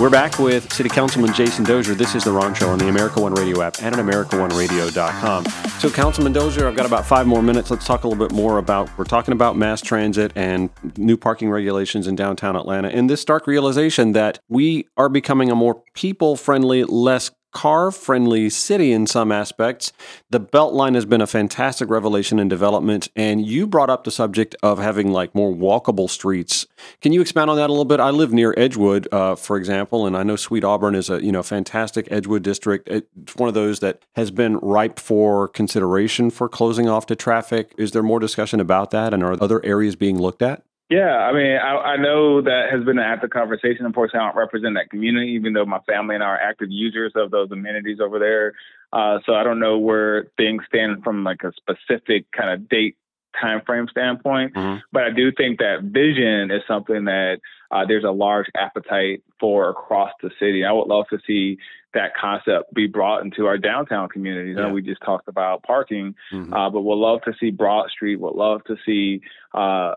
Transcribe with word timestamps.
We're 0.00 0.10
back 0.10 0.40
with 0.40 0.72
City 0.72 0.88
Councilman 0.88 1.32
Jason 1.34 1.64
Dozier. 1.64 1.94
This 1.94 2.16
is 2.16 2.24
The 2.24 2.32
Ron 2.32 2.52
Show 2.52 2.68
on 2.68 2.80
the 2.80 2.88
America 2.88 3.20
One 3.20 3.32
Radio 3.32 3.62
app 3.62 3.80
and 3.80 3.94
at 3.94 4.04
AmericaOneRadio.com. 4.04 5.44
So, 5.78 5.88
Councilman 5.88 6.32
Dozier, 6.32 6.66
I've 6.66 6.74
got 6.74 6.84
about 6.84 7.06
five 7.06 7.28
more 7.28 7.44
minutes. 7.44 7.70
Let's 7.70 7.86
talk 7.86 8.02
a 8.02 8.08
little 8.08 8.26
bit 8.26 8.34
more 8.34 8.58
about, 8.58 8.90
we're 8.98 9.04
talking 9.04 9.30
about 9.30 9.56
mass 9.56 9.80
transit 9.80 10.32
and 10.34 10.68
new 10.96 11.16
parking 11.16 11.48
regulations 11.48 12.08
in 12.08 12.16
downtown 12.16 12.56
Atlanta 12.56 12.88
and 12.88 13.08
this 13.08 13.20
stark 13.20 13.46
realization 13.46 14.14
that 14.14 14.40
we 14.48 14.88
are 14.96 15.08
becoming 15.08 15.48
a 15.52 15.54
more 15.54 15.80
people 15.94 16.34
friendly, 16.34 16.82
less 16.82 17.30
car 17.54 17.90
friendly 17.90 18.50
city 18.50 18.92
in 18.92 19.06
some 19.06 19.32
aspects. 19.32 19.92
The 20.28 20.40
Beltline 20.40 20.94
has 20.96 21.06
been 21.06 21.22
a 21.22 21.26
fantastic 21.26 21.88
revelation 21.88 22.38
in 22.38 22.48
development, 22.48 23.08
and 23.16 23.46
you 23.46 23.66
brought 23.66 23.88
up 23.88 24.04
the 24.04 24.10
subject 24.10 24.54
of 24.62 24.78
having 24.78 25.12
like 25.12 25.34
more 25.34 25.54
walkable 25.54 26.10
streets. 26.10 26.66
Can 27.00 27.12
you 27.12 27.22
expand 27.22 27.48
on 27.48 27.56
that 27.56 27.70
a 27.70 27.72
little 27.72 27.84
bit? 27.86 28.00
I 28.00 28.10
live 28.10 28.32
near 28.32 28.52
Edgewood, 28.58 29.08
uh, 29.12 29.36
for 29.36 29.56
example, 29.56 30.04
and 30.06 30.16
I 30.16 30.24
know 30.24 30.36
Sweet 30.36 30.64
Auburn 30.64 30.94
is 30.94 31.08
a 31.08 31.24
you 31.24 31.32
know 31.32 31.42
fantastic 31.42 32.08
Edgewood 32.10 32.42
district. 32.42 32.88
It's 32.88 33.36
one 33.36 33.48
of 33.48 33.54
those 33.54 33.80
that 33.80 34.02
has 34.16 34.30
been 34.30 34.58
ripe 34.58 34.98
for 34.98 35.48
consideration 35.48 36.30
for 36.30 36.48
closing 36.48 36.88
off 36.88 37.06
to 37.06 37.16
traffic. 37.16 37.72
Is 37.78 37.92
there 37.92 38.02
more 38.02 38.20
discussion 38.20 38.60
about 38.60 38.90
that, 38.90 39.14
and 39.14 39.22
are 39.22 39.40
other 39.40 39.64
areas 39.64 39.96
being 39.96 40.18
looked 40.18 40.42
at? 40.42 40.64
Yeah, 40.94 41.16
I 41.16 41.32
mean, 41.32 41.56
I, 41.56 41.74
I 41.74 41.96
know 41.96 42.40
that 42.42 42.68
has 42.70 42.84
been 42.84 42.98
an 42.98 43.04
active 43.04 43.30
conversation. 43.30 43.84
Unfortunately, 43.84 44.20
I 44.20 44.28
don't 44.28 44.36
represent 44.36 44.74
that 44.76 44.90
community, 44.90 45.32
even 45.32 45.52
though 45.52 45.64
my 45.64 45.80
family 45.80 46.14
and 46.14 46.22
I 46.22 46.28
are 46.28 46.38
active 46.38 46.68
users 46.70 47.12
of 47.16 47.32
those 47.32 47.50
amenities 47.50 47.98
over 47.98 48.20
there. 48.20 48.52
Uh, 48.92 49.18
so 49.26 49.34
I 49.34 49.42
don't 49.42 49.58
know 49.58 49.76
where 49.76 50.28
things 50.36 50.62
stand 50.68 51.02
from 51.02 51.24
like 51.24 51.40
a 51.42 51.50
specific 51.56 52.30
kind 52.30 52.50
of 52.50 52.68
date 52.68 52.96
time 53.40 53.62
frame 53.66 53.86
standpoint. 53.90 54.54
Mm-hmm. 54.54 54.80
But 54.92 55.04
I 55.04 55.10
do 55.10 55.32
think 55.32 55.58
that 55.58 55.82
vision 55.82 56.50
is 56.50 56.62
something 56.66 57.04
that 57.04 57.40
uh, 57.70 57.84
there's 57.86 58.04
a 58.04 58.10
large 58.10 58.46
appetite 58.56 59.22
for 59.40 59.70
across 59.70 60.10
the 60.22 60.30
city. 60.38 60.64
I 60.64 60.72
would 60.72 60.86
love 60.86 61.06
to 61.10 61.18
see 61.26 61.58
that 61.94 62.14
concept 62.20 62.74
be 62.74 62.86
brought 62.86 63.22
into 63.22 63.46
our 63.46 63.56
downtown 63.56 64.08
communities. 64.08 64.56
Yeah. 64.58 64.70
we 64.70 64.82
just 64.82 65.00
talked 65.02 65.28
about 65.28 65.62
parking, 65.62 66.14
mm-hmm. 66.32 66.52
uh, 66.52 66.68
but 66.70 66.82
we'd 66.82 66.96
love 66.96 67.22
to 67.22 67.32
see 67.38 67.50
Broad 67.50 67.88
Street, 67.90 68.16
would 68.16 68.34
love 68.34 68.62
to 68.64 68.76
see 68.84 69.20
uh, 69.54 69.94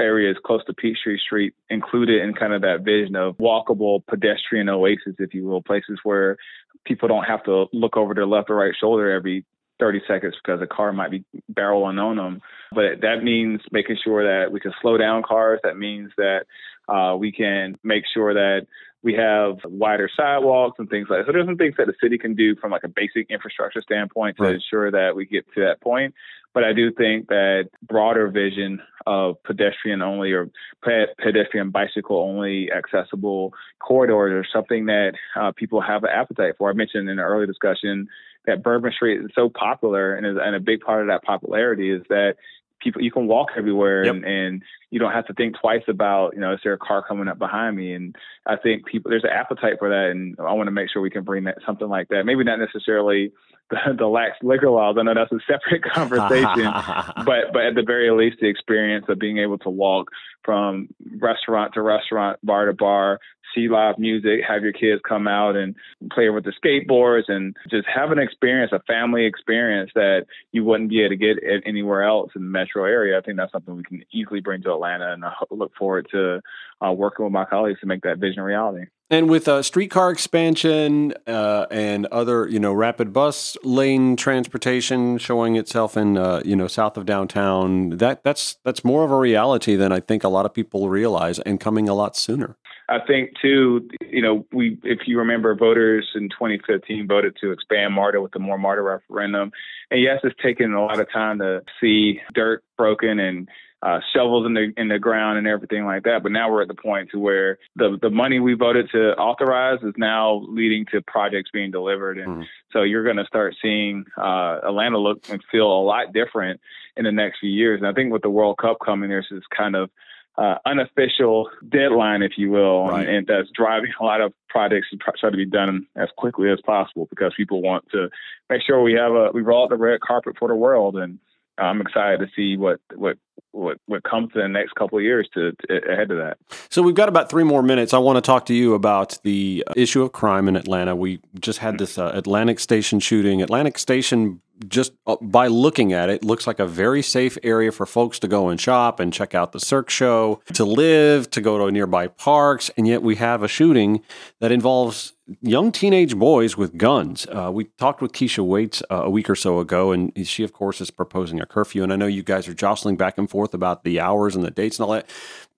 areas 0.00 0.36
close 0.44 0.64
to 0.66 0.74
Peachtree 0.74 1.18
Street 1.18 1.54
included 1.70 2.22
in 2.22 2.34
kind 2.34 2.52
of 2.52 2.62
that 2.62 2.82
vision 2.82 3.16
of 3.16 3.36
walkable 3.38 4.04
pedestrian 4.06 4.68
oasis, 4.68 5.14
if 5.18 5.32
you 5.32 5.44
will, 5.44 5.62
places 5.62 5.98
where 6.02 6.36
people 6.84 7.08
don't 7.08 7.24
have 7.24 7.44
to 7.44 7.66
look 7.72 7.96
over 7.96 8.14
their 8.14 8.26
left 8.26 8.50
or 8.50 8.56
right 8.56 8.74
shoulder 8.78 9.10
every 9.10 9.44
30 9.82 10.00
seconds 10.06 10.36
because 10.42 10.62
a 10.62 10.66
car 10.66 10.92
might 10.92 11.10
be 11.10 11.24
barreling 11.52 12.00
on 12.00 12.16
them. 12.16 12.40
But 12.70 13.00
that 13.00 13.24
means 13.24 13.60
making 13.72 13.96
sure 14.04 14.22
that 14.22 14.52
we 14.52 14.60
can 14.60 14.72
slow 14.80 14.96
down 14.96 15.24
cars. 15.24 15.58
That 15.64 15.76
means 15.76 16.12
that 16.16 16.44
uh, 16.88 17.16
we 17.16 17.32
can 17.32 17.76
make 17.82 18.04
sure 18.14 18.32
that 18.32 18.68
we 19.02 19.14
have 19.14 19.56
wider 19.64 20.08
sidewalks 20.16 20.78
and 20.78 20.88
things 20.88 21.08
like 21.10 21.20
that. 21.20 21.26
So 21.26 21.32
there's 21.32 21.46
some 21.46 21.56
things 21.56 21.74
that 21.78 21.86
the 21.86 21.94
city 22.00 22.18
can 22.18 22.34
do 22.34 22.54
from 22.56 22.70
like 22.70 22.84
a 22.84 22.88
basic 22.88 23.30
infrastructure 23.30 23.82
standpoint 23.82 24.36
to 24.36 24.44
right. 24.44 24.54
ensure 24.54 24.90
that 24.90 25.16
we 25.16 25.26
get 25.26 25.44
to 25.54 25.60
that 25.62 25.80
point. 25.80 26.14
But 26.54 26.64
I 26.64 26.72
do 26.72 26.92
think 26.92 27.28
that 27.28 27.70
broader 27.82 28.28
vision 28.28 28.80
of 29.06 29.42
pedestrian 29.42 30.02
only 30.02 30.32
or 30.32 30.50
pedestrian 30.82 31.70
bicycle 31.70 32.18
only 32.18 32.70
accessible 32.70 33.54
corridors 33.80 34.46
are 34.46 34.48
something 34.52 34.86
that 34.86 35.12
uh, 35.34 35.52
people 35.56 35.80
have 35.80 36.04
an 36.04 36.10
appetite 36.14 36.54
for. 36.58 36.70
I 36.70 36.74
mentioned 36.74 37.08
in 37.08 37.16
the 37.16 37.22
early 37.22 37.46
discussion 37.46 38.06
that 38.46 38.62
Bourbon 38.62 38.92
Street 38.92 39.20
is 39.24 39.30
so 39.34 39.48
popular, 39.48 40.14
and, 40.14 40.26
is, 40.26 40.36
and 40.40 40.54
a 40.54 40.60
big 40.60 40.80
part 40.80 41.00
of 41.00 41.08
that 41.08 41.22
popularity 41.22 41.90
is 41.90 42.02
that 42.08 42.34
people 42.82 43.02
you 43.02 43.10
can 43.10 43.26
walk 43.26 43.48
everywhere 43.56 44.04
yep. 44.04 44.14
and, 44.14 44.24
and 44.24 44.62
you 44.90 44.98
don't 44.98 45.12
have 45.12 45.26
to 45.26 45.34
think 45.34 45.54
twice 45.60 45.82
about 45.88 46.34
you 46.34 46.40
know 46.40 46.52
is 46.52 46.60
there 46.64 46.72
a 46.72 46.78
car 46.78 47.02
coming 47.06 47.28
up 47.28 47.38
behind 47.38 47.76
me 47.76 47.94
and 47.94 48.16
i 48.46 48.56
think 48.56 48.84
people 48.86 49.10
there's 49.10 49.24
an 49.24 49.30
appetite 49.30 49.74
for 49.78 49.88
that 49.88 50.10
and 50.10 50.36
i 50.40 50.52
want 50.52 50.66
to 50.66 50.72
make 50.72 50.88
sure 50.90 51.00
we 51.00 51.10
can 51.10 51.24
bring 51.24 51.44
that 51.44 51.58
something 51.64 51.88
like 51.88 52.08
that 52.08 52.24
maybe 52.24 52.44
not 52.44 52.58
necessarily 52.58 53.32
the, 53.70 53.94
the 53.98 54.06
lax 54.06 54.36
liquor 54.42 54.70
laws 54.70 54.96
i 54.98 55.02
know 55.02 55.14
that's 55.14 55.32
a 55.32 55.38
separate 55.46 55.82
conversation 55.94 56.64
but 57.24 57.52
but 57.52 57.64
at 57.64 57.74
the 57.74 57.84
very 57.86 58.10
least 58.10 58.38
the 58.40 58.48
experience 58.48 59.06
of 59.08 59.18
being 59.18 59.38
able 59.38 59.58
to 59.58 59.70
walk 59.70 60.08
from 60.44 60.88
restaurant 61.20 61.72
to 61.74 61.80
restaurant 61.80 62.38
bar 62.42 62.66
to 62.66 62.72
bar 62.72 63.18
see 63.54 63.68
live 63.68 63.98
music, 63.98 64.40
have 64.46 64.62
your 64.62 64.72
kids 64.72 65.00
come 65.06 65.28
out 65.28 65.56
and 65.56 65.74
play 66.12 66.30
with 66.30 66.44
the 66.44 66.52
skateboards 66.52 67.24
and 67.28 67.56
just 67.70 67.86
have 67.86 68.10
an 68.10 68.18
experience, 68.18 68.72
a 68.72 68.80
family 68.80 69.24
experience 69.24 69.90
that 69.94 70.26
you 70.52 70.64
wouldn't 70.64 70.90
be 70.90 71.00
able 71.00 71.10
to 71.10 71.16
get 71.16 71.36
anywhere 71.64 72.02
else 72.02 72.30
in 72.34 72.42
the 72.42 72.48
metro 72.48 72.84
area. 72.84 73.18
I 73.18 73.20
think 73.20 73.36
that's 73.36 73.52
something 73.52 73.76
we 73.76 73.82
can 73.82 74.04
easily 74.12 74.40
bring 74.40 74.62
to 74.62 74.72
Atlanta, 74.72 75.12
and 75.12 75.24
I 75.24 75.32
look 75.50 75.72
forward 75.76 76.06
to 76.12 76.40
uh, 76.84 76.92
working 76.92 77.24
with 77.24 77.32
my 77.32 77.44
colleagues 77.44 77.80
to 77.80 77.86
make 77.86 78.02
that 78.02 78.18
vision 78.18 78.40
a 78.40 78.44
reality. 78.44 78.86
And 79.12 79.28
with 79.28 79.46
uh, 79.46 79.62
streetcar 79.62 80.10
expansion 80.10 81.12
uh, 81.26 81.66
and 81.70 82.06
other, 82.06 82.48
you 82.48 82.58
know, 82.58 82.72
rapid 82.72 83.12
bus 83.12 83.58
lane 83.62 84.16
transportation 84.16 85.18
showing 85.18 85.56
itself 85.56 85.98
in, 85.98 86.16
uh, 86.16 86.40
you 86.46 86.56
know, 86.56 86.66
south 86.66 86.96
of 86.96 87.04
downtown, 87.04 87.90
that 87.98 88.24
that's 88.24 88.56
that's 88.64 88.86
more 88.86 89.04
of 89.04 89.10
a 89.10 89.18
reality 89.18 89.76
than 89.76 89.92
I 89.92 90.00
think 90.00 90.24
a 90.24 90.28
lot 90.28 90.46
of 90.46 90.54
people 90.54 90.88
realize, 90.88 91.38
and 91.40 91.60
coming 91.60 91.90
a 91.90 91.94
lot 91.94 92.16
sooner. 92.16 92.56
I 92.88 92.98
think 93.06 93.30
too, 93.40 93.88
you 94.00 94.22
know, 94.22 94.46
we 94.52 94.78
if 94.82 95.00
you 95.06 95.18
remember, 95.18 95.54
voters 95.54 96.08
in 96.14 96.28
2015 96.28 97.06
voted 97.06 97.36
to 97.40 97.52
expand 97.52 97.94
MARTA 97.94 98.20
with 98.20 98.32
the 98.32 98.38
More 98.38 98.58
MARTA 98.58 98.82
referendum, 98.82 99.52
and 99.90 100.02
yes, 100.02 100.20
it's 100.24 100.40
taken 100.42 100.72
a 100.72 100.84
lot 100.84 101.00
of 101.00 101.10
time 101.10 101.38
to 101.38 101.62
see 101.80 102.20
dirt 102.34 102.64
broken 102.76 103.18
and 103.18 103.48
uh, 103.82 103.98
shovels 104.14 104.46
in 104.46 104.54
the 104.54 104.72
in 104.76 104.88
the 104.88 104.98
ground 104.98 105.38
and 105.38 105.46
everything 105.46 105.84
like 105.84 106.04
that. 106.04 106.22
But 106.22 106.32
now 106.32 106.50
we're 106.50 106.62
at 106.62 106.68
the 106.68 106.74
point 106.74 107.10
to 107.10 107.18
where 107.18 107.58
the 107.76 107.98
the 108.00 108.10
money 108.10 108.38
we 108.38 108.54
voted 108.54 108.88
to 108.92 109.12
authorize 109.16 109.80
is 109.82 109.94
now 109.96 110.42
leading 110.48 110.86
to 110.92 111.02
projects 111.02 111.50
being 111.52 111.70
delivered, 111.70 112.18
and 112.18 112.28
mm-hmm. 112.28 112.42
so 112.72 112.82
you're 112.82 113.04
going 113.04 113.16
to 113.16 113.26
start 113.26 113.56
seeing 113.60 114.04
uh, 114.16 114.60
Atlanta 114.64 114.98
look 114.98 115.28
and 115.30 115.42
feel 115.50 115.66
a 115.66 115.82
lot 115.82 116.12
different 116.12 116.60
in 116.96 117.04
the 117.04 117.12
next 117.12 117.40
few 117.40 117.50
years. 117.50 117.80
And 117.80 117.88
I 117.88 117.92
think 117.92 118.12
with 118.12 118.22
the 118.22 118.30
World 118.30 118.58
Cup 118.58 118.78
coming, 118.84 119.08
there's 119.08 119.28
this 119.30 119.42
kind 119.56 119.74
of 119.74 119.90
uh, 120.38 120.56
unofficial 120.64 121.50
deadline, 121.68 122.22
if 122.22 122.32
you 122.36 122.50
will, 122.50 122.86
right. 122.86 123.06
and, 123.06 123.16
and, 123.18 123.26
that's 123.26 123.50
driving 123.54 123.92
a 124.00 124.04
lot 124.04 124.20
of 124.20 124.32
projects 124.48 124.88
to 124.90 124.96
try 124.96 125.30
to 125.30 125.36
be 125.36 125.44
done 125.44 125.86
as 125.94 126.08
quickly 126.16 126.50
as 126.50 126.58
possible 126.64 127.06
because 127.10 127.34
people 127.36 127.60
want 127.60 127.84
to 127.90 128.08
make 128.48 128.62
sure 128.66 128.82
we 128.82 128.94
have 128.94 129.12
a 129.12 129.30
we 129.32 129.42
roll 129.42 129.64
out 129.64 129.70
the 129.70 129.76
red 129.76 130.00
carpet 130.00 130.36
for 130.38 130.48
the 130.48 130.54
world, 130.54 130.96
and 130.96 131.18
I'm 131.58 131.80
excited 131.82 132.20
to 132.20 132.28
see 132.34 132.56
what 132.56 132.80
what 132.94 133.18
what 133.52 133.76
what 133.86 134.02
comes 134.04 134.30
in 134.34 134.40
the 134.40 134.48
next 134.48 134.74
couple 134.74 134.96
of 134.96 135.04
years 135.04 135.28
to, 135.34 135.52
to, 135.52 135.92
ahead 135.92 136.10
of 136.10 136.16
that. 136.16 136.38
So 136.70 136.82
we've 136.82 136.94
got 136.94 137.10
about 137.10 137.28
three 137.28 137.44
more 137.44 137.62
minutes. 137.62 137.92
I 137.92 137.98
want 137.98 138.16
to 138.16 138.22
talk 138.22 138.46
to 138.46 138.54
you 138.54 138.72
about 138.74 139.18
the 139.24 139.64
issue 139.76 140.02
of 140.02 140.12
crime 140.12 140.48
in 140.48 140.56
Atlanta. 140.56 140.96
We 140.96 141.20
just 141.40 141.58
had 141.58 141.78
this 141.78 141.98
uh, 141.98 142.10
Atlantic 142.14 142.58
Station 142.58 143.00
shooting. 143.00 143.42
Atlantic 143.42 143.78
Station 143.78 144.40
just 144.68 144.92
uh, 145.06 145.16
by 145.20 145.46
looking 145.46 145.92
at 145.92 146.08
it, 146.08 146.24
looks 146.24 146.46
like 146.46 146.58
a 146.58 146.66
very 146.66 147.02
safe 147.02 147.38
area 147.42 147.72
for 147.72 147.86
folks 147.86 148.18
to 148.20 148.28
go 148.28 148.48
and 148.48 148.60
shop 148.60 149.00
and 149.00 149.12
check 149.12 149.34
out 149.34 149.52
the 149.52 149.60
Cirque 149.60 149.90
show, 149.90 150.40
to 150.54 150.64
live, 150.64 151.30
to 151.30 151.40
go 151.40 151.58
to 151.58 151.70
nearby 151.70 152.08
parks. 152.08 152.70
And 152.76 152.86
yet 152.86 153.02
we 153.02 153.16
have 153.16 153.42
a 153.42 153.48
shooting 153.48 154.02
that 154.40 154.52
involves 154.52 155.12
young 155.40 155.72
teenage 155.72 156.16
boys 156.16 156.56
with 156.56 156.76
guns. 156.76 157.26
Uh, 157.26 157.50
we 157.52 157.64
talked 157.78 158.02
with 158.02 158.12
Keisha 158.12 158.44
Waites 158.44 158.82
uh, 158.90 159.02
a 159.04 159.10
week 159.10 159.30
or 159.30 159.36
so 159.36 159.60
ago, 159.60 159.92
and 159.92 160.12
she, 160.26 160.42
of 160.42 160.52
course, 160.52 160.80
is 160.80 160.90
proposing 160.90 161.40
a 161.40 161.46
curfew. 161.46 161.82
And 161.82 161.92
I 161.92 161.96
know 161.96 162.06
you 162.06 162.22
guys 162.22 162.48
are 162.48 162.54
jostling 162.54 162.96
back 162.96 163.18
and 163.18 163.30
forth 163.30 163.54
about 163.54 163.84
the 163.84 164.00
hours 164.00 164.34
and 164.34 164.44
the 164.44 164.50
dates 164.50 164.78
and 164.78 164.84
all 164.84 164.92
that. 164.92 165.08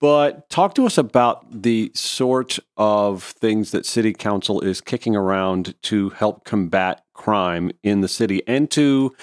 But 0.01 0.51
talk 0.51 0.75
to 0.75 0.87
us 0.87 0.99
about 0.99 1.63
the 1.63 1.91
sort 1.95 2.59
of 2.77 3.23
things 3.23 3.71
that 3.71 3.87
City 3.87 4.13
Council 4.13 4.61
is 4.61 4.81
kicking 4.81 5.17
around 5.17 5.75
to 5.85 6.11
help 6.11 6.45
combat 6.45 7.04
crime 7.15 7.71
in 7.83 8.01
the 8.01 8.09
city 8.09 8.43
and 8.47 8.71
to 8.73 9.15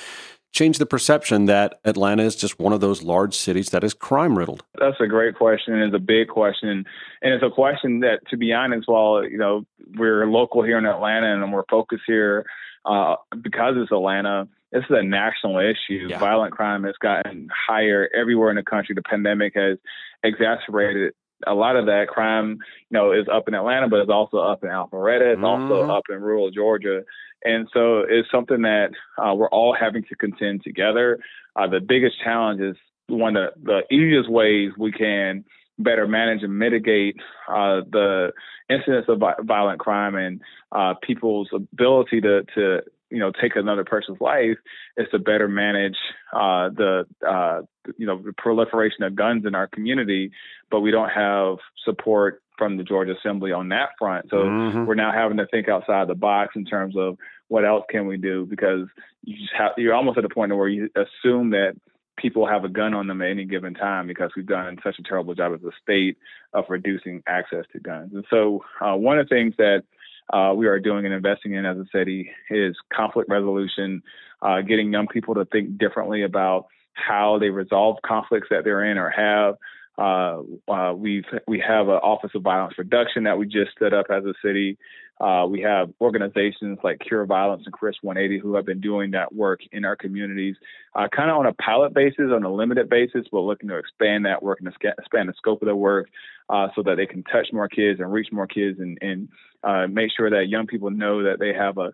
change 0.51 0.79
the 0.79 0.85
perception 0.85 1.45
that 1.45 1.79
Atlanta 1.85 2.23
is 2.23 2.35
just 2.35 2.59
one 2.59 2.73
of 2.73 2.81
those 2.81 3.03
large 3.03 3.35
cities 3.35 3.69
that 3.69 3.83
is 3.83 3.93
crime 3.93 4.37
riddled? 4.37 4.63
That's 4.77 4.99
a 4.99 5.07
great 5.07 5.35
question. 5.35 5.75
It's 5.81 5.95
a 5.95 5.99
big 5.99 6.27
question. 6.27 6.85
And 7.21 7.33
it's 7.33 7.43
a 7.43 7.49
question 7.49 8.01
that, 8.01 8.19
to 8.29 8.37
be 8.37 8.51
honest, 8.51 8.87
while, 8.87 9.23
you 9.23 9.37
know, 9.37 9.65
we're 9.95 10.25
local 10.25 10.63
here 10.63 10.77
in 10.77 10.85
Atlanta 10.85 11.33
and 11.33 11.53
we're 11.53 11.63
focused 11.69 12.03
here 12.05 12.45
uh, 12.85 13.15
because 13.41 13.75
it's 13.77 13.91
Atlanta, 13.91 14.47
this 14.71 14.83
is 14.89 14.95
a 14.97 15.03
national 15.03 15.59
issue. 15.59 16.07
Yeah. 16.09 16.19
Violent 16.19 16.53
crime 16.53 16.83
has 16.83 16.95
gotten 17.01 17.47
higher 17.67 18.09
everywhere 18.13 18.49
in 18.49 18.55
the 18.57 18.63
country. 18.63 18.95
The 18.95 19.03
pandemic 19.03 19.53
has 19.55 19.77
exacerbated 20.23 21.13
a 21.47 21.53
lot 21.53 21.75
of 21.75 21.85
that 21.87 22.07
crime, 22.07 22.57
you 22.89 22.97
know, 22.97 23.11
is 23.11 23.27
up 23.31 23.47
in 23.47 23.53
Atlanta, 23.53 23.87
but 23.87 23.99
it's 23.99 24.11
also 24.11 24.37
up 24.37 24.63
in 24.63 24.69
Alpharetta. 24.69 25.33
It's 25.33 25.41
mm-hmm. 25.41 25.71
also 25.71 25.89
up 25.91 26.03
in 26.09 26.21
rural 26.21 26.51
Georgia. 26.51 27.01
And 27.43 27.67
so 27.73 27.99
it's 28.07 28.29
something 28.31 28.61
that 28.61 28.89
uh, 29.17 29.33
we're 29.33 29.49
all 29.49 29.75
having 29.79 30.03
to 30.03 30.15
contend 30.15 30.63
together. 30.63 31.19
Uh, 31.55 31.67
the 31.67 31.79
biggest 31.79 32.15
challenge 32.23 32.61
is 32.61 32.75
one 33.07 33.35
of 33.35 33.53
the 33.61 33.81
easiest 33.91 34.29
ways 34.29 34.71
we 34.77 34.91
can 34.91 35.43
better 35.79 36.07
manage 36.07 36.43
and 36.43 36.57
mitigate 36.57 37.15
uh, 37.49 37.81
the 37.91 38.31
incidence 38.69 39.05
of 39.09 39.21
violent 39.43 39.79
crime 39.79 40.15
and 40.15 40.41
uh, 40.71 40.93
people's 41.01 41.49
ability 41.53 42.21
to, 42.21 42.43
to 42.55 42.81
you 43.11 43.19
know 43.19 43.31
take 43.31 43.55
another 43.55 43.83
person's 43.83 44.19
life 44.21 44.57
is 44.97 45.07
to 45.11 45.19
better 45.19 45.47
manage 45.47 45.97
uh, 46.33 46.69
the 46.69 47.05
uh, 47.27 47.61
you 47.97 48.07
know 48.07 48.21
the 48.21 48.33
proliferation 48.33 49.03
of 49.03 49.15
guns 49.15 49.45
in 49.45 49.53
our 49.55 49.67
community, 49.67 50.31
but 50.69 50.79
we 50.79 50.91
don't 50.91 51.09
have 51.09 51.57
support 51.85 52.41
from 52.57 52.77
the 52.77 52.83
Georgia 52.83 53.15
Assembly 53.17 53.51
on 53.51 53.69
that 53.69 53.89
front. 53.97 54.27
So 54.29 54.37
mm-hmm. 54.37 54.85
we're 54.85 54.95
now 54.95 55.11
having 55.11 55.37
to 55.37 55.47
think 55.47 55.67
outside 55.67 56.07
the 56.07 56.15
box 56.15 56.53
in 56.55 56.65
terms 56.65 56.95
of 56.97 57.17
what 57.47 57.65
else 57.65 57.83
can 57.89 58.07
we 58.07 58.17
do 58.17 58.45
because 58.45 58.87
you 59.23 59.35
just 59.37 59.53
have 59.57 59.71
you're 59.77 59.93
almost 59.93 60.17
at 60.17 60.25
a 60.25 60.29
point 60.29 60.55
where 60.55 60.69
you 60.69 60.89
assume 60.95 61.51
that 61.51 61.73
people 62.17 62.47
have 62.47 62.63
a 62.63 62.69
gun 62.69 62.93
on 62.93 63.07
them 63.07 63.21
at 63.21 63.29
any 63.29 63.45
given 63.45 63.73
time 63.73 64.07
because 64.07 64.31
we've 64.35 64.45
done 64.45 64.77
such 64.83 64.99
a 64.99 65.03
terrible 65.03 65.33
job 65.33 65.53
as 65.53 65.63
a 65.63 65.71
state 65.81 66.17
of 66.53 66.65
reducing 66.69 67.23
access 67.27 67.65
to 67.71 67.79
guns. 67.79 68.11
And 68.13 68.25
so, 68.29 68.63
uh, 68.79 68.95
one 68.95 69.17
of 69.17 69.27
the 69.27 69.35
things 69.35 69.55
that 69.57 69.83
uh, 70.31 70.53
we 70.55 70.67
are 70.67 70.79
doing 70.79 71.05
and 71.05 71.13
investing 71.13 71.53
in 71.53 71.65
as 71.65 71.77
a 71.77 71.85
city 71.91 72.31
is 72.49 72.75
conflict 72.93 73.29
resolution, 73.29 74.01
uh, 74.41 74.61
getting 74.61 74.91
young 74.91 75.07
people 75.07 75.35
to 75.35 75.45
think 75.45 75.77
differently 75.77 76.23
about 76.23 76.67
how 76.93 77.37
they 77.39 77.49
resolve 77.49 77.97
conflicts 78.05 78.47
that 78.49 78.63
they're 78.63 78.83
in 78.83 78.97
or 78.97 79.09
have. 79.09 79.55
Uh, 79.97 80.41
uh, 80.67 80.93
we've 80.95 81.25
we 81.47 81.59
have 81.65 81.87
an 81.87 81.95
office 81.95 82.31
of 82.33 82.41
violence 82.41 82.75
reduction 82.77 83.23
that 83.23 83.37
we 83.37 83.45
just 83.45 83.71
set 83.79 83.93
up 83.93 84.07
as 84.09 84.23
a 84.25 84.33
city. 84.43 84.77
Uh, 85.19 85.45
we 85.45 85.61
have 85.61 85.89
organizations 86.01 86.79
like 86.83 86.99
Cure 86.99 87.25
Violence 87.27 87.61
and 87.65 87.73
CHRIS 87.73 87.93
180 88.01 88.41
who 88.41 88.55
have 88.55 88.65
been 88.65 88.81
doing 88.81 89.11
that 89.11 89.35
work 89.35 89.59
in 89.71 89.85
our 89.85 89.95
communities, 89.95 90.55
uh, 90.95 91.07
kind 91.15 91.29
of 91.29 91.37
on 91.37 91.45
a 91.45 91.53
pilot 91.53 91.93
basis, 91.93 92.31
on 92.33 92.43
a 92.43 92.51
limited 92.51 92.89
basis, 92.89 93.27
but 93.31 93.41
looking 93.41 93.69
to 93.69 93.77
expand 93.77 94.25
that 94.25 94.41
work 94.41 94.59
and 94.59 94.67
expand 94.67 95.29
the 95.29 95.33
scope 95.37 95.61
of 95.61 95.67
their 95.67 95.75
work 95.75 96.07
uh, 96.49 96.69
so 96.75 96.81
that 96.81 96.95
they 96.95 97.05
can 97.05 97.23
touch 97.23 97.49
more 97.53 97.67
kids 97.67 97.99
and 97.99 98.11
reach 98.11 98.29
more 98.31 98.47
kids 98.47 98.79
and, 98.79 98.97
and 99.01 99.29
uh, 99.63 99.85
make 99.87 100.09
sure 100.15 100.31
that 100.31 100.49
young 100.49 100.65
people 100.65 100.89
know 100.89 101.21
that 101.21 101.37
they 101.39 101.53
have 101.53 101.77
a 101.77 101.91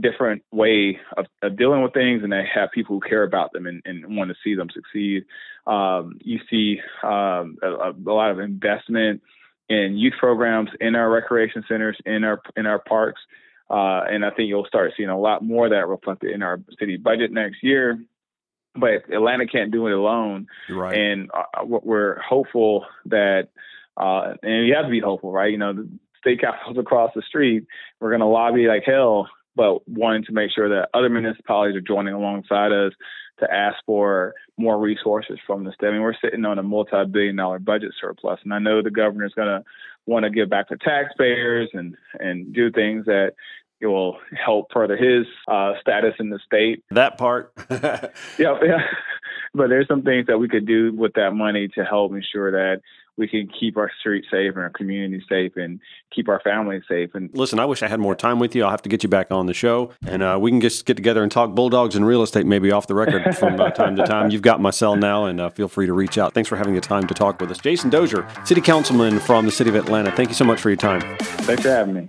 different 0.00 0.42
way 0.50 0.98
of, 1.16 1.26
of, 1.42 1.56
dealing 1.56 1.82
with 1.82 1.92
things 1.92 2.22
and 2.22 2.32
they 2.32 2.44
have 2.52 2.70
people 2.72 2.96
who 2.96 3.08
care 3.08 3.22
about 3.22 3.52
them 3.52 3.66
and, 3.66 3.82
and 3.84 4.16
want 4.16 4.30
to 4.30 4.36
see 4.42 4.54
them 4.54 4.68
succeed. 4.72 5.24
Um, 5.66 6.18
you 6.22 6.40
see 6.50 6.80
um, 7.02 7.56
a, 7.62 7.90
a, 7.90 7.94
lot 8.04 8.30
of 8.30 8.38
investment 8.38 9.22
in 9.68 9.96
youth 9.96 10.14
programs 10.18 10.70
in 10.80 10.94
our 10.94 11.10
recreation 11.10 11.64
centers, 11.68 11.96
in 12.04 12.24
our 12.24 12.40
in 12.56 12.66
our 12.66 12.78
parks. 12.78 13.20
Uh, 13.70 14.04
and 14.10 14.24
I 14.24 14.30
think 14.30 14.48
you'll 14.48 14.66
start 14.66 14.92
seeing 14.96 15.08
a 15.08 15.18
lot 15.18 15.42
more 15.42 15.66
of 15.66 15.72
that 15.72 15.88
reflected 15.88 16.30
in 16.32 16.42
our 16.42 16.60
city 16.78 16.96
budget 16.96 17.32
next 17.32 17.62
year. 17.62 18.02
But 18.74 19.10
Atlanta 19.12 19.46
can't 19.46 19.70
do 19.70 19.86
it 19.86 19.92
alone. 19.92 20.46
Right. 20.68 20.98
And 20.98 21.30
uh, 21.32 21.64
we're 21.64 22.20
hopeful 22.20 22.86
that, 23.06 23.48
uh, 23.98 24.34
and 24.42 24.66
you 24.66 24.74
have 24.74 24.86
to 24.86 24.90
be 24.90 25.00
hopeful, 25.00 25.32
right? 25.32 25.50
You 25.50 25.58
know, 25.58 25.74
the 25.74 25.88
state 26.18 26.40
capitals 26.40 26.78
across 26.78 27.12
the 27.14 27.22
street, 27.22 27.66
we're 28.00 28.10
going 28.10 28.20
to 28.20 28.26
lobby 28.26 28.66
like 28.66 28.84
hell 28.84 29.28
but 29.54 29.86
wanting 29.88 30.24
to 30.24 30.32
make 30.32 30.50
sure 30.50 30.68
that 30.68 30.88
other 30.94 31.08
municipalities 31.08 31.76
are 31.76 31.80
joining 31.80 32.14
alongside 32.14 32.72
us 32.72 32.92
to 33.40 33.52
ask 33.52 33.76
for 33.86 34.34
more 34.56 34.78
resources 34.78 35.38
from 35.46 35.64
the 35.64 35.72
state. 35.72 35.88
I 35.88 35.92
mean, 35.92 36.02
we're 36.02 36.14
sitting 36.22 36.44
on 36.44 36.58
a 36.58 36.62
multi-billion 36.62 37.36
dollar 37.36 37.58
budget 37.58 37.92
surplus, 38.00 38.40
and 38.44 38.54
I 38.54 38.58
know 38.58 38.82
the 38.82 38.90
governor's 38.90 39.34
going 39.34 39.48
to 39.48 39.64
want 40.06 40.24
to 40.24 40.30
give 40.30 40.50
back 40.50 40.68
to 40.68 40.76
taxpayers 40.76 41.68
and 41.72 41.96
and 42.18 42.52
do 42.52 42.70
things 42.70 43.06
that 43.06 43.32
will 43.80 44.18
help 44.32 44.72
further 44.72 44.96
his 44.96 45.26
uh, 45.48 45.72
status 45.80 46.14
in 46.20 46.30
the 46.30 46.38
state. 46.44 46.84
That 46.90 47.18
part. 47.18 47.52
yeah, 47.70 48.58
yeah. 48.62 48.82
But 49.54 49.68
there's 49.68 49.88
some 49.88 50.02
things 50.02 50.26
that 50.28 50.38
we 50.38 50.48
could 50.48 50.66
do 50.66 50.92
with 50.94 51.14
that 51.14 51.32
money 51.32 51.68
to 51.74 51.84
help 51.84 52.12
ensure 52.12 52.52
that 52.52 52.80
we 53.16 53.28
can 53.28 53.48
keep 53.48 53.76
our 53.76 53.90
streets 54.00 54.26
safe 54.30 54.52
and 54.54 54.62
our 54.62 54.70
community 54.70 55.22
safe 55.28 55.52
and 55.56 55.80
keep 56.14 56.28
our 56.28 56.40
families 56.40 56.82
safe. 56.88 57.10
And 57.14 57.30
listen, 57.34 57.58
I 57.58 57.64
wish 57.64 57.82
I 57.82 57.88
had 57.88 58.00
more 58.00 58.14
time 58.14 58.38
with 58.38 58.54
you. 58.54 58.64
I'll 58.64 58.70
have 58.70 58.82
to 58.82 58.88
get 58.88 59.02
you 59.02 59.08
back 59.08 59.30
on 59.30 59.46
the 59.46 59.54
show, 59.54 59.92
and 60.06 60.22
uh, 60.22 60.38
we 60.40 60.50
can 60.50 60.60
just 60.60 60.86
get 60.86 60.96
together 60.96 61.22
and 61.22 61.30
talk 61.30 61.54
bulldogs 61.54 61.94
and 61.94 62.06
real 62.06 62.22
estate, 62.22 62.46
maybe 62.46 62.72
off 62.72 62.86
the 62.86 62.94
record 62.94 63.36
from 63.38 63.60
uh, 63.60 63.70
time 63.70 63.96
to 63.96 64.04
time. 64.04 64.30
You've 64.30 64.42
got 64.42 64.60
my 64.60 64.70
cell 64.70 64.96
now, 64.96 65.26
and 65.26 65.40
uh, 65.40 65.50
feel 65.50 65.68
free 65.68 65.86
to 65.86 65.92
reach 65.92 66.18
out. 66.18 66.34
Thanks 66.34 66.48
for 66.48 66.56
having 66.56 66.74
the 66.74 66.80
time 66.80 67.06
to 67.06 67.14
talk 67.14 67.40
with 67.40 67.50
us, 67.50 67.58
Jason 67.58 67.90
Dozier, 67.90 68.26
City 68.44 68.60
Councilman 68.60 69.20
from 69.20 69.46
the 69.46 69.52
City 69.52 69.70
of 69.70 69.76
Atlanta. 69.76 70.10
Thank 70.12 70.30
you 70.30 70.34
so 70.34 70.44
much 70.44 70.60
for 70.60 70.70
your 70.70 70.76
time. 70.76 71.00
Thanks 71.18 71.62
for 71.62 71.70
having 71.70 71.94
me. 71.94 72.08